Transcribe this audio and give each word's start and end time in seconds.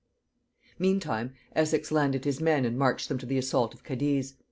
Meantime, 0.79 1.35
Essex 1.55 1.91
landed 1.91 2.25
his 2.25 2.41
men 2.41 2.65
and 2.65 2.75
marched 2.75 3.07
them 3.07 3.19
to 3.19 3.25
the 3.27 3.37
assault 3.37 3.71
of 3.75 3.83
Cadiz. 3.83 4.33